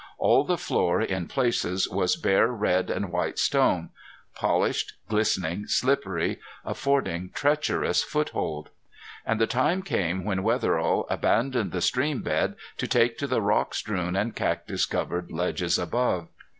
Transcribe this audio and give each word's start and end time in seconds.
All 0.17 0.43
the 0.43 0.57
floor, 0.57 0.99
in 0.99 1.27
places, 1.27 1.87
was 1.87 2.15
bare 2.15 2.47
red 2.47 2.89
and 2.89 3.11
white 3.11 3.37
stone, 3.37 3.91
polished, 4.33 4.93
glistening, 5.07 5.67
slippery, 5.67 6.39
affording 6.65 7.29
treacherous 7.35 8.01
foothold. 8.03 8.71
And 9.27 9.39
the 9.39 9.45
time 9.45 9.83
came 9.83 10.23
when 10.23 10.41
Wetherill 10.41 11.05
abandoned 11.07 11.71
the 11.71 11.81
stream 11.81 12.23
bed 12.23 12.55
to 12.77 12.87
take 12.87 13.19
to 13.19 13.27
the 13.27 13.43
rock 13.43 13.75
strewn 13.75 14.15
and 14.15 14.35
cactus 14.35 14.87
covered 14.87 15.29
ledges 15.31 15.77
above. 15.77 16.29